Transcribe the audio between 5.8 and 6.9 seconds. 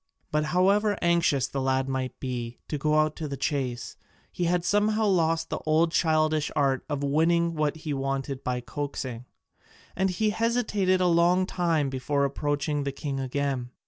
childish art